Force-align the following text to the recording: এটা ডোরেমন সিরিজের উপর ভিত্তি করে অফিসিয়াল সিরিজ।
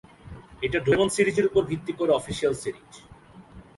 এটা 0.65 0.77
ডোরেমন 0.85 1.09
সিরিজের 1.15 1.49
উপর 1.49 1.61
ভিত্তি 1.71 1.93
করে 1.99 2.11
অফিসিয়াল 2.19 2.53
সিরিজ। 2.63 2.91